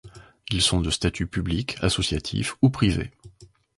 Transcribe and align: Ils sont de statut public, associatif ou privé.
Ils 0.49 0.63
sont 0.63 0.81
de 0.81 0.89
statut 0.89 1.27
public, 1.27 1.75
associatif 1.83 2.55
ou 2.63 2.71
privé. 2.71 3.11